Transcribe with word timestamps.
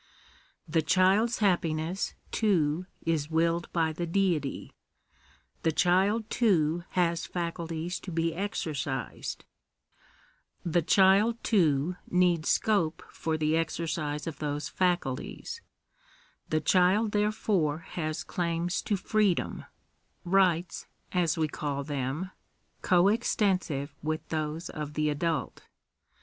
The 0.67 0.81
child's 0.81 1.37
\ 1.41 1.41
happiness, 1.45 2.15
too, 2.31 2.87
is 3.05 3.29
willed 3.29 3.71
by 3.71 3.93
the 3.93 4.07
Deity; 4.07 4.73
the 5.61 5.71
child, 5.71 6.27
too, 6.27 6.85
has 6.93 7.27
facul 7.27 7.69
ties 7.69 7.99
to 7.99 8.11
be 8.11 8.33
exercised; 8.33 9.45
the 10.65 10.81
child, 10.81 11.37
too, 11.43 11.97
needs 12.09 12.49
scope 12.49 13.03
for 13.11 13.37
the 13.37 13.55
exercise 13.55 14.25
of 14.25 14.39
those 14.39 14.69
faculties; 14.69 15.61
the 16.49 16.61
child 16.61 17.11
therefore 17.11 17.85
has 17.91 18.23
claims 18.23 18.81
to 18.81 18.97
freedom— 18.97 19.65
rights, 20.25 20.87
as 21.11 21.37
we 21.37 21.47
call 21.47 21.83
them— 21.83 22.31
co 22.81 23.07
extensive 23.07 23.93
with 24.01 24.27
those 24.29 24.67
of 24.67 24.95
the 24.95 25.09
adult. 25.11 25.67